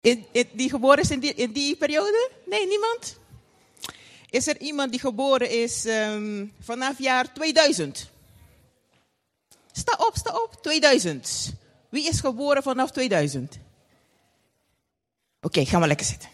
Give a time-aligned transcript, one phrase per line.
[0.00, 2.30] In, in- die geboren is in die, in die periode?
[2.46, 3.16] Nee, niemand?
[4.30, 8.10] Is er iemand die geboren is ehm, vanaf jaar 2000?
[9.72, 10.58] Sta op, sta op.
[10.62, 11.52] 2000.
[11.88, 13.58] Wie is geboren vanaf 2000?
[15.40, 16.28] Oké, gaan we lekker zitten.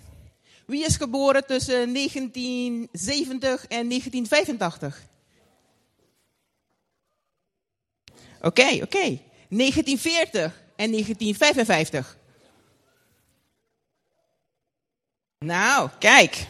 [0.66, 5.02] Wie is geboren tussen 1970 en 1985?
[8.40, 9.18] Oké, oké.
[9.48, 12.16] 1940 en 1955.
[15.44, 16.46] Nou, kijk.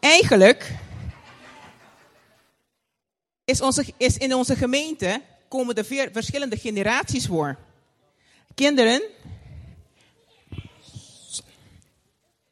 [0.00, 0.72] Eigenlijk
[3.44, 7.58] is, onze, is in onze gemeente komen er verschillende generaties voor.
[8.54, 9.02] Kinderen,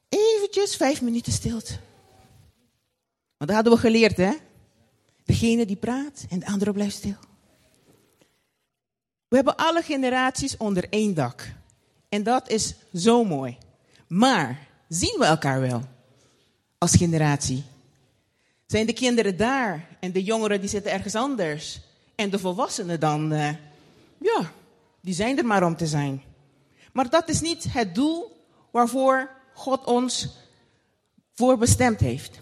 [0.09, 1.73] eventjes vijf minuten stilte.
[3.37, 4.33] Want dat hadden we geleerd, hè?
[5.25, 7.17] Degene die praat en de andere blijft stil.
[9.29, 11.63] We hebben alle generaties onder één dak.
[12.15, 13.59] En dat is zo mooi.
[14.07, 15.83] Maar zien we elkaar wel
[16.79, 17.65] als generatie?
[18.67, 21.81] Zijn de kinderen daar en de jongeren die zitten ergens anders?
[22.15, 23.49] En de volwassenen dan, eh,
[24.19, 24.53] ja,
[25.01, 26.23] die zijn er maar om te zijn.
[26.93, 30.29] Maar dat is niet het doel waarvoor God ons
[31.33, 32.41] voor bestemd heeft.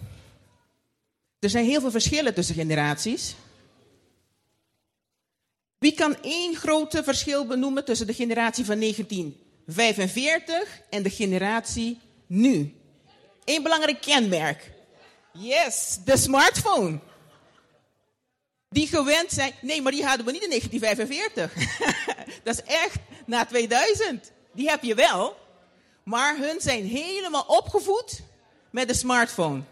[1.39, 3.34] Er zijn heel veel verschillen tussen generaties.
[5.78, 8.78] Wie kan één grote verschil benoemen tussen de generatie van
[9.74, 12.74] 1945 en de generatie nu?
[13.44, 14.72] Eén belangrijk kenmerk.
[15.32, 16.98] Yes, de smartphone.
[18.68, 19.52] Die gewend zijn.
[19.60, 21.54] Nee, maar die hadden we niet in 1945.
[22.44, 24.32] Dat is echt na 2000.
[24.52, 25.36] Die heb je wel.
[26.04, 28.20] Maar hun zijn helemaal opgevoed
[28.70, 29.62] met de smartphone.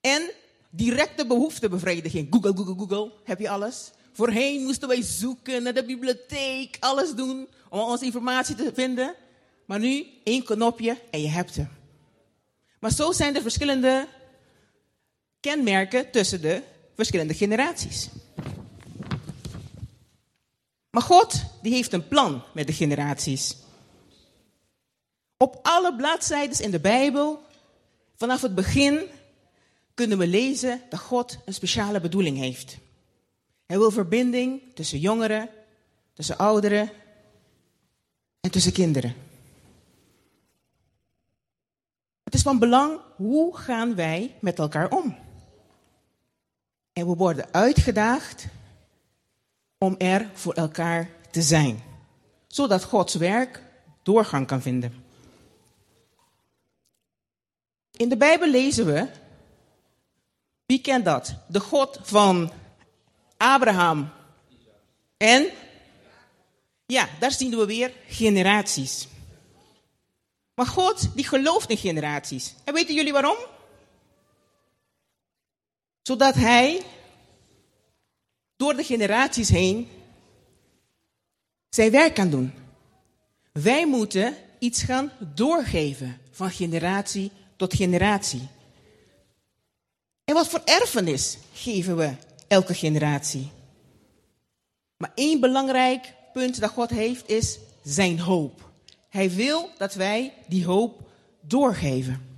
[0.00, 0.30] En
[0.70, 2.26] directe behoeftebevrediging.
[2.30, 3.12] Google, Google, Google.
[3.24, 3.90] Heb je alles?
[4.14, 9.14] Voorheen moesten wij zoeken naar de bibliotheek, alles doen om onze informatie te vinden.
[9.64, 11.68] Maar nu één knopje en je hebt hem.
[12.80, 14.08] Maar zo zijn er verschillende
[15.40, 16.62] kenmerken tussen de
[16.94, 18.08] verschillende generaties.
[20.90, 23.56] Maar God, die heeft een plan met de generaties.
[25.36, 27.42] Op alle bladzijden in de Bijbel,
[28.16, 29.00] vanaf het begin,
[29.94, 32.76] kunnen we lezen dat God een speciale bedoeling heeft.
[33.66, 35.48] Hij wil verbinding tussen jongeren,
[36.12, 36.90] tussen ouderen
[38.40, 39.14] en tussen kinderen.
[42.22, 45.16] Het is van belang hoe gaan wij met elkaar om.
[46.92, 48.46] En we worden uitgedaagd
[49.78, 51.82] om er voor elkaar te zijn,
[52.46, 53.62] zodat Gods werk
[54.02, 55.04] doorgang kan vinden.
[57.90, 59.08] In de Bijbel lezen we,
[60.66, 61.34] wie kent dat?
[61.48, 62.52] De God van
[63.44, 64.12] Abraham
[65.16, 65.50] en,
[66.86, 69.08] ja, daar zien we weer generaties.
[70.54, 72.54] Maar God, die gelooft in generaties.
[72.64, 73.36] En weten jullie waarom?
[76.02, 76.82] Zodat Hij
[78.56, 79.88] door de generaties heen
[81.68, 82.52] zijn werk kan doen.
[83.52, 88.48] Wij moeten iets gaan doorgeven van generatie tot generatie.
[90.24, 92.14] En wat voor erfenis geven we
[92.48, 93.50] elke generatie?
[94.96, 98.70] Maar één belangrijk punt dat God heeft is zijn hoop.
[99.08, 101.10] Hij wil dat wij die hoop
[101.40, 102.32] doorgeven.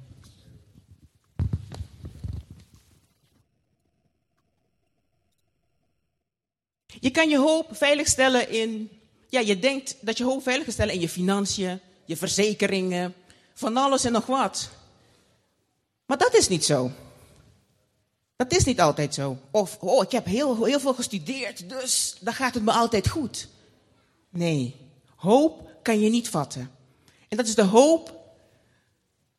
[7.00, 8.90] Je kan je hoop veiligstellen in.
[9.28, 13.14] Ja, je denkt dat je hoop veilig stellen in je financiën, je verzekeringen,
[13.54, 14.70] van alles en nog wat.
[16.06, 16.90] Maar dat is niet zo.
[18.36, 19.38] Dat is niet altijd zo.
[19.50, 23.48] Of, oh, ik heb heel, heel veel gestudeerd, dus dan gaat het me altijd goed.
[24.30, 24.76] Nee,
[25.16, 26.70] hoop kan je niet vatten.
[27.28, 28.14] En dat is de hoop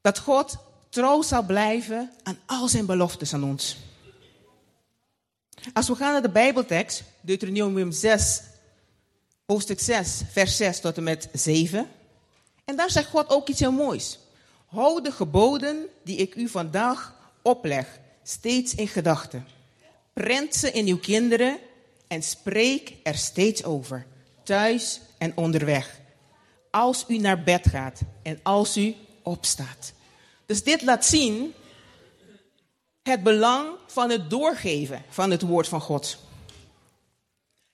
[0.02, 0.58] dat God
[0.90, 3.78] trouw zal blijven aan al zijn beloftes aan ons.
[5.74, 8.42] Als we gaan naar de Bijbeltekst, Deuteronomium 6,
[9.46, 11.88] hoofdstuk 6, vers 6 tot en met 7.
[12.66, 14.20] En daar zegt God ook iets heel moois.
[14.66, 18.00] Houd de geboden die ik u vandaag opleg,
[18.30, 19.48] steeds in gedachten.
[20.14, 21.60] Prent ze in uw kinderen
[22.08, 24.06] en spreek er steeds over,
[24.44, 26.00] thuis en onderweg.
[26.72, 29.94] Als u naar bed gaat en als u opstaat.
[30.46, 31.54] Dus dit laat zien
[33.04, 36.18] het belang van het doorgeven van het woord van God.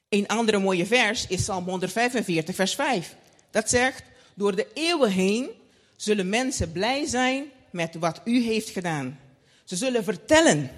[0.10, 3.16] Een andere mooie vers is Psalm 145, vers 5.
[3.52, 4.04] Dat zegt,
[4.34, 5.50] door de eeuwen heen
[5.96, 9.20] zullen mensen blij zijn met wat u heeft gedaan.
[9.64, 10.72] Ze zullen vertellen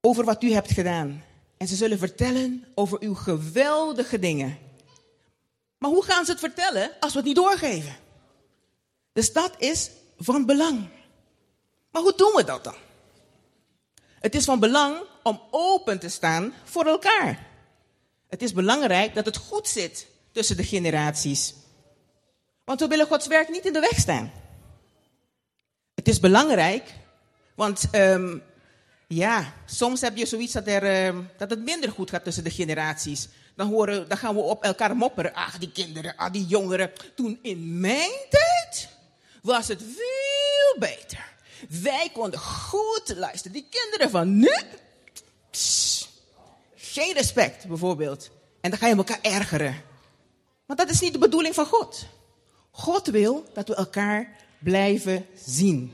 [0.00, 1.24] over wat u hebt gedaan.
[1.56, 4.58] En ze zullen vertellen over uw geweldige dingen.
[5.78, 7.96] Maar hoe gaan ze het vertellen als we het niet doorgeven?
[9.12, 10.88] Dus dat is van belang.
[11.90, 12.74] Maar hoe doen we dat dan?
[14.20, 17.46] Het is van belang om open te staan voor elkaar.
[18.28, 21.54] Het is belangrijk dat het goed zit tussen de generaties.
[22.64, 24.32] Want we willen Gods werk niet in de weg staan.
[25.94, 26.94] Het is belangrijk,
[27.54, 28.42] want um,
[29.06, 32.50] ja, soms heb je zoiets dat, er, um, dat het minder goed gaat tussen de
[32.50, 33.28] generaties.
[33.56, 35.34] Dan, horen, dan gaan we op elkaar mopperen.
[35.34, 36.92] Ach, die kinderen, ah, die jongeren.
[37.14, 38.88] Toen in mijn tijd
[39.42, 41.32] was het veel beter.
[41.82, 43.52] Wij konden goed luisteren.
[43.52, 44.56] Die kinderen van nu,
[46.74, 48.30] geen respect bijvoorbeeld.
[48.60, 49.82] En dan ga je elkaar ergeren.
[50.66, 52.06] Want dat is niet de bedoeling van God.
[52.70, 55.92] God wil dat we elkaar blijven zien.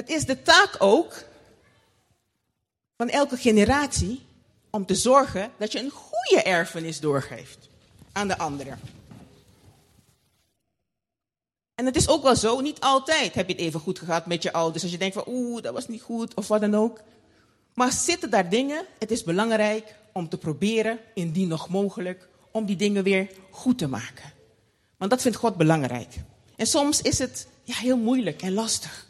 [0.00, 1.24] Het is de taak ook
[2.96, 4.22] van elke generatie
[4.70, 7.68] om te zorgen dat je een goede erfenis doorgeeft
[8.12, 8.80] aan de anderen.
[11.74, 14.42] En het is ook wel zo, niet altijd heb je het even goed gehad met
[14.42, 14.82] je ouders.
[14.82, 17.00] Als je denkt van oeh, dat was niet goed of wat dan ook.
[17.74, 22.76] Maar zitten daar dingen, het is belangrijk om te proberen, indien nog mogelijk, om die
[22.76, 24.32] dingen weer goed te maken.
[24.96, 26.14] Want dat vindt God belangrijk.
[26.56, 29.08] En soms is het ja, heel moeilijk en lastig.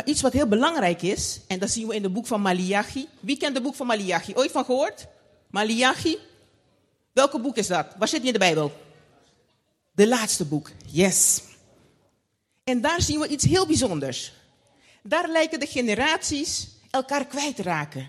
[0.00, 3.08] Maar iets wat heel belangrijk is, en dat zien we in het boek van Malachi.
[3.20, 4.34] Wie kent het boek van Malachi?
[4.34, 5.06] Ooit van gehoord?
[5.50, 6.18] Malachi?
[7.12, 7.86] Welke boek is dat?
[7.98, 8.72] Waar zit die in de Bijbel?
[9.92, 11.42] De laatste boek, yes.
[12.64, 14.32] En daar zien we iets heel bijzonders.
[15.02, 18.08] Daar lijken de generaties elkaar kwijt te raken.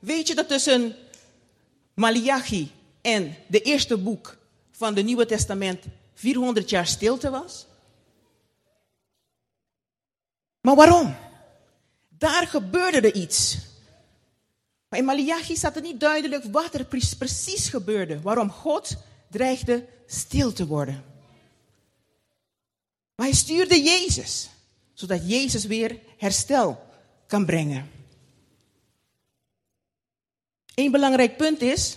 [0.00, 0.96] Weet je dat tussen
[1.94, 2.72] Malachi
[3.02, 4.38] en de eerste boek
[4.72, 5.84] van het Nieuwe Testament
[6.14, 7.66] 400 jaar stilte was?
[10.60, 11.16] Maar waarom?
[12.18, 13.58] Daar gebeurde er iets.
[14.88, 16.84] Maar in Malachi staat het niet duidelijk wat er
[17.18, 18.20] precies gebeurde.
[18.20, 18.96] Waarom God
[19.30, 21.04] dreigde stil te worden.
[23.14, 24.48] Maar hij stuurde Jezus,
[24.92, 26.86] zodat Jezus weer herstel
[27.26, 27.90] kan brengen.
[30.74, 31.96] Een belangrijk punt is,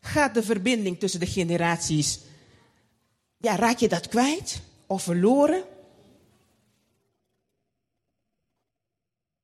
[0.00, 2.18] gaat de verbinding tussen de generaties,
[3.36, 5.64] ja, raak je dat kwijt of verloren?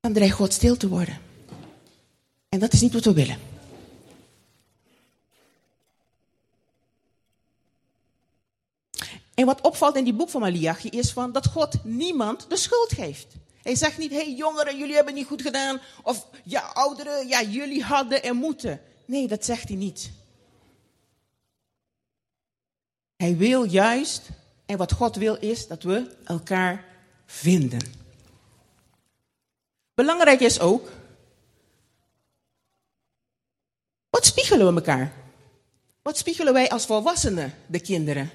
[0.01, 1.19] Dan dreigt God stil te worden.
[2.49, 3.39] En dat is niet wat we willen.
[9.35, 12.93] En wat opvalt in die boek van Malachi is van dat God niemand de schuld
[12.93, 13.27] geeft.
[13.63, 15.81] Hij zegt niet, hé hey, jongeren, jullie hebben niet goed gedaan.
[16.03, 18.81] Of ja, ouderen, ja, jullie hadden en moeten.
[19.05, 20.11] Nee, dat zegt hij niet.
[23.17, 24.29] Hij wil juist,
[24.67, 26.85] en wat God wil is dat we elkaar
[27.27, 28.00] vinden.
[30.01, 30.89] Belangrijk is ook,
[34.11, 35.13] wat spiegelen we elkaar?
[36.03, 38.31] Wat spiegelen wij als volwassenen de kinderen?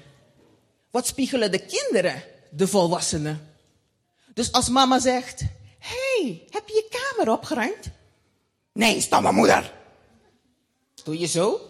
[0.90, 3.56] Wat spiegelen de kinderen de volwassenen?
[4.34, 5.42] Dus als mama zegt,
[5.78, 7.86] hey, heb je je kamer opgeruimd?
[8.72, 9.72] Nee, stomme moeder.
[11.04, 11.60] Doe je zo?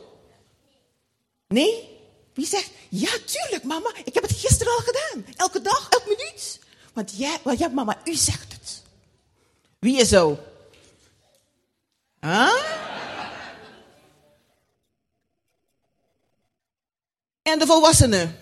[1.49, 1.99] Nee?
[2.35, 5.27] Wie zegt, ja tuurlijk mama, ik heb het gisteren al gedaan.
[5.37, 6.61] Elke dag, elke minuut.
[6.93, 8.56] Want jij, mama, u zegt.
[9.79, 10.39] Wie is zo?
[17.43, 18.39] En de volwassenen.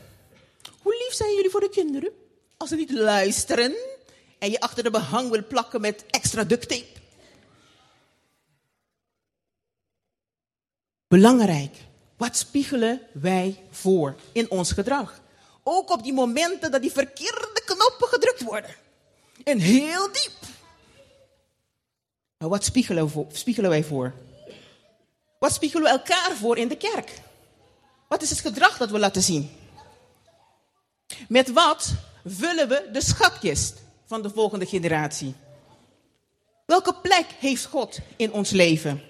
[0.82, 2.12] Hoe lief zijn jullie voor de kinderen?
[2.56, 3.74] Als ze niet luisteren
[4.38, 7.00] en je achter de behang wil plakken met extra duct tape.
[11.08, 11.76] Belangrijk.
[12.16, 15.20] Wat spiegelen wij voor in ons gedrag?
[15.62, 18.76] Ook op die momenten dat die verkeerde knoppen gedrukt worden.
[19.44, 20.43] En heel diep.
[22.38, 24.12] Maar wat spiegelen, spiegelen wij voor?
[25.38, 27.20] Wat spiegelen we elkaar voor in de kerk?
[28.08, 29.50] Wat is het gedrag dat we laten zien?
[31.28, 35.34] Met wat vullen we de schatkist van de volgende generatie?
[36.66, 39.02] Welke plek heeft God in ons leven?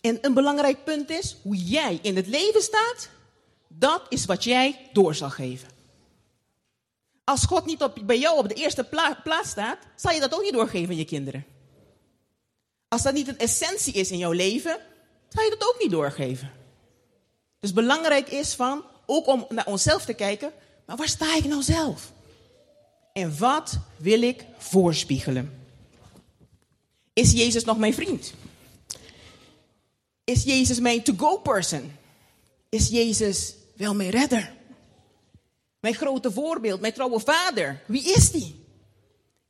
[0.00, 3.08] En een belangrijk punt is hoe jij in het leven staat,
[3.68, 5.71] dat is wat jij door zal geven.
[7.24, 8.84] Als God niet op, bij jou op de eerste
[9.22, 11.44] plaats staat, zal je dat ook niet doorgeven aan je kinderen.
[12.88, 14.78] Als dat niet een essentie is in jouw leven,
[15.28, 16.52] zal je dat ook niet doorgeven.
[17.60, 20.52] Dus belangrijk is van, ook om naar onszelf te kijken,
[20.86, 22.12] maar waar sta ik nou zelf?
[23.12, 25.60] En wat wil ik voorspiegelen?
[27.12, 28.34] Is Jezus nog mijn vriend?
[30.24, 31.96] Is Jezus mijn to-go person?
[32.68, 34.52] Is Jezus wel mijn redder?
[35.82, 37.82] Mijn grote voorbeeld, mijn trouwe vader.
[37.86, 38.64] Wie is die?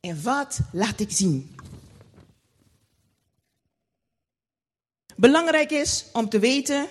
[0.00, 1.56] En wat laat ik zien?
[5.16, 6.88] Belangrijk is om te weten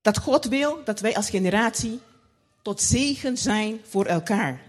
[0.00, 2.00] dat God wil dat wij als generatie
[2.62, 4.62] tot zegen zijn voor elkaar.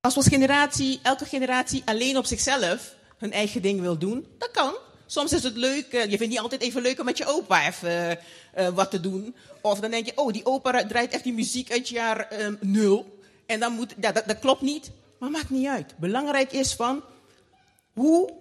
[0.00, 4.50] Als we als generatie, elke generatie alleen op zichzelf hun eigen ding wil doen, dat
[4.50, 4.87] kan.
[5.10, 7.66] Soms is het leuk, eh, je vindt niet altijd even leuk om met je opa
[7.66, 8.18] even
[8.58, 9.34] uh, wat te doen.
[9.60, 13.18] Of dan denk je, oh, die opa draait echt die muziek uit jaar um, nul.
[13.46, 14.90] En dan moet, dat, dat klopt niet.
[15.18, 15.94] Maar maakt niet uit.
[15.96, 17.02] Belangrijk is van,
[17.92, 18.32] hoe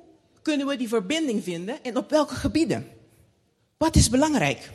[0.41, 2.91] kunnen we die verbinding vinden en op welke gebieden?
[3.77, 4.69] Wat is belangrijk?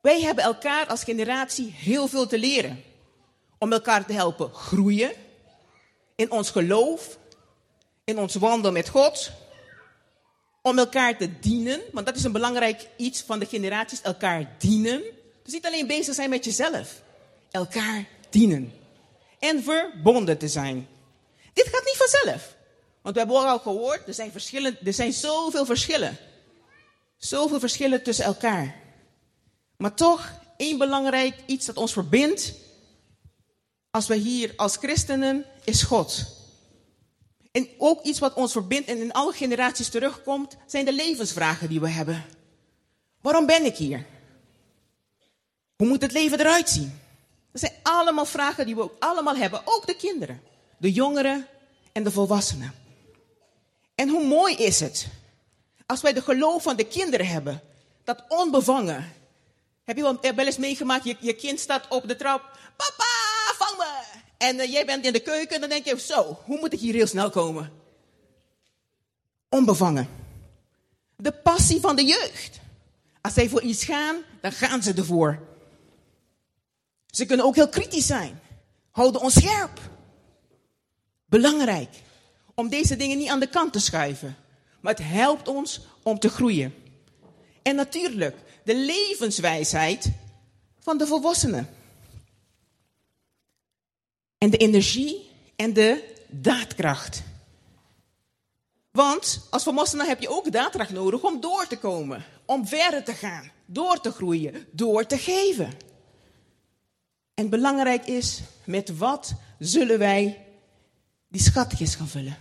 [0.00, 2.82] Wij hebben elkaar als generatie heel veel te leren.
[3.58, 5.10] Om elkaar te helpen groeien
[6.14, 7.18] in ons geloof,
[8.04, 9.30] in ons wandel met God.
[10.68, 15.02] Om elkaar te dienen, want dat is een belangrijk iets van de generaties, elkaar dienen.
[15.42, 17.02] Dus niet alleen bezig zijn met jezelf,
[17.50, 18.72] elkaar dienen.
[19.38, 20.88] En verbonden te zijn.
[21.52, 22.56] Dit gaat niet vanzelf.
[23.02, 26.16] Want we hebben al gehoord, er zijn, verschillen, er zijn zoveel verschillen.
[27.16, 28.76] Zoveel verschillen tussen elkaar.
[29.76, 32.54] Maar toch, één belangrijk iets dat ons verbindt,
[33.90, 36.37] als we hier als christenen, is God.
[37.52, 41.80] En ook iets wat ons verbindt en in alle generaties terugkomt, zijn de levensvragen die
[41.80, 42.24] we hebben.
[43.20, 44.06] Waarom ben ik hier?
[45.76, 47.00] Hoe moet het leven eruit zien?
[47.52, 50.42] Dat zijn allemaal vragen die we ook allemaal hebben, ook de kinderen,
[50.78, 51.46] de jongeren
[51.92, 52.74] en de volwassenen.
[53.94, 55.08] En hoe mooi is het
[55.88, 57.60] als wij de geloof van de kinderen hebben,
[58.04, 59.12] dat onbevangen.
[59.84, 62.42] Heb je wel, eens meegemaakt, je, je kind staat op de trap,
[62.76, 63.07] papa!
[64.38, 66.94] En uh, jij bent in de keuken, dan denk je, zo, hoe moet ik hier
[66.94, 67.72] heel snel komen?
[69.48, 70.08] Onbevangen.
[71.16, 72.60] De passie van de jeugd.
[73.20, 75.46] Als zij voor iets gaan, dan gaan ze ervoor.
[77.06, 78.40] Ze kunnen ook heel kritisch zijn.
[78.90, 79.80] Houden ons scherp.
[81.24, 81.90] Belangrijk
[82.54, 84.36] om deze dingen niet aan de kant te schuiven.
[84.80, 86.74] Maar het helpt ons om te groeien.
[87.62, 90.10] En natuurlijk de levenswijsheid
[90.78, 91.68] van de volwassenen.
[94.38, 97.22] En de energie en de daadkracht.
[98.90, 103.14] Want als volwassene heb je ook daadkracht nodig om door te komen, om verder te
[103.14, 105.72] gaan, door te groeien, door te geven.
[107.34, 110.46] En belangrijk is, met wat zullen wij
[111.28, 112.36] die schatjes gaan vullen?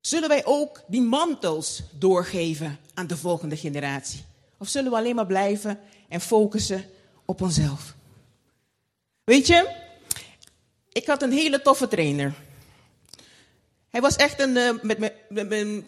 [0.00, 4.24] Zullen wij ook die mantels doorgeven aan de volgende generatie?
[4.58, 6.84] Of zullen we alleen maar blijven en focussen
[7.24, 7.94] op onszelf?
[9.24, 9.88] Weet je,
[10.92, 12.34] ik had een hele toffe trainer.
[13.88, 15.14] Hij was echt een, uh, met, met,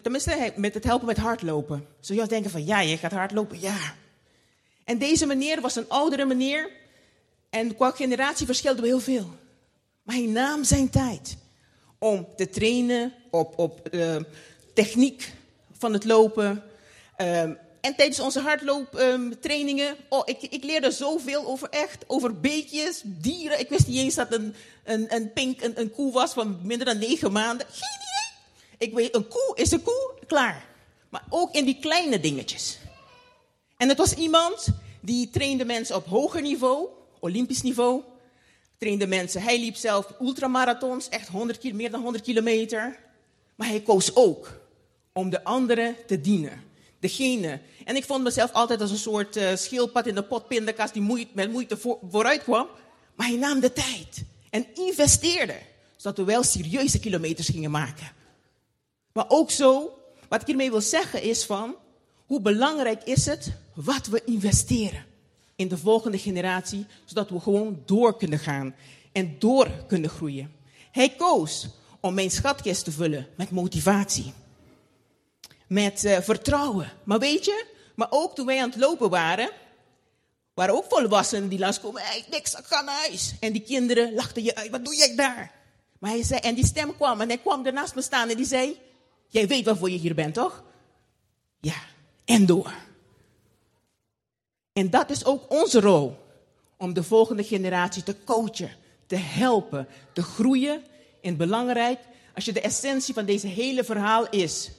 [0.03, 1.87] tenminste met het helpen met hardlopen.
[1.99, 3.95] Zou je denken van, ja, je gaat hardlopen, ja.
[4.83, 6.69] En deze meneer was een oudere meneer.
[7.49, 9.29] En qua generatie verschilden we heel veel.
[10.03, 11.37] Maar hij nam zijn tijd
[11.97, 14.15] om te trainen op, op uh,
[14.73, 15.33] techniek
[15.77, 16.63] van het lopen.
[17.17, 23.59] Um, en tijdens onze hardlooptrainingen, oh, ik, ik leerde zoveel over echt, over beetjes, dieren.
[23.59, 26.85] Ik wist niet eens dat een, een, een pink een, een koe was van minder
[26.85, 27.67] dan negen maanden.
[27.69, 28.87] Geen idee.
[28.87, 30.65] Ik weet, een koe is een koe, klaar.
[31.09, 32.77] Maar ook in die kleine dingetjes.
[33.77, 34.67] En het was iemand
[35.01, 36.87] die trainde mensen op hoger niveau,
[37.19, 38.01] olympisch niveau.
[38.77, 42.99] Trainde mensen, hij liep zelf ultramarathons, echt 100, meer dan 100 kilometer.
[43.55, 44.59] Maar hij koos ook
[45.13, 46.71] om de anderen te dienen.
[47.03, 47.59] Degene.
[47.85, 50.49] En ik vond mezelf altijd als een soort uh, schildpad in de pot
[50.93, 52.67] die met moeite voor, vooruit kwam.
[53.15, 55.55] Maar hij nam de tijd en investeerde.
[55.95, 58.11] Zodat we wel serieuze kilometers gingen maken.
[59.13, 61.75] Maar ook zo, wat ik hiermee wil zeggen is van,
[62.25, 65.05] hoe belangrijk is het wat we investeren
[65.55, 68.75] in de volgende generatie, zodat we gewoon door kunnen gaan
[69.11, 70.51] en door kunnen groeien.
[70.91, 71.67] Hij koos
[71.99, 74.33] om mijn schatkist te vullen met motivatie.
[75.73, 76.91] Met uh, vertrouwen.
[77.03, 77.65] Maar weet je,
[77.95, 79.49] maar ook toen wij aan het lopen waren,
[80.53, 82.01] waren ook volwassenen die langskomen.
[82.01, 83.33] Hey, niks, ik ga naar huis.
[83.39, 85.51] En die kinderen lachten je uit, wat doe jij daar?
[85.99, 88.45] Maar hij zei, en die stem kwam en hij kwam ernaast me staan en die
[88.45, 88.79] zei,
[89.27, 90.63] jij weet waarvoor je hier bent, toch?
[91.59, 91.81] Ja,
[92.25, 92.73] en door.
[94.73, 96.17] En dat is ook onze rol.
[96.77, 98.71] Om de volgende generatie te coachen,
[99.07, 100.83] te helpen, te groeien
[101.21, 101.99] en belangrijk,
[102.35, 104.71] als je de essentie van deze hele verhaal is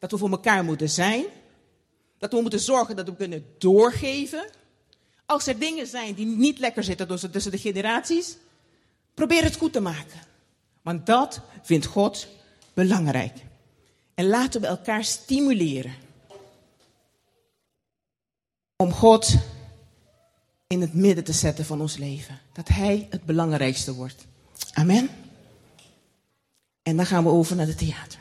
[0.00, 1.24] dat we voor elkaar moeten zijn,
[2.18, 4.50] dat we moeten zorgen dat we kunnen doorgeven.
[5.26, 8.36] Als er dingen zijn die niet lekker zitten tussen de generaties,
[9.14, 10.20] probeer het goed te maken.
[10.82, 12.28] Want dat vindt God
[12.74, 13.36] belangrijk.
[14.14, 15.94] En laten we elkaar stimuleren
[18.76, 19.34] om God
[20.66, 22.38] in het midden te zetten van ons leven.
[22.52, 24.26] Dat Hij het belangrijkste wordt.
[24.72, 25.10] Amen.
[26.82, 28.18] En dan gaan we over naar het theater.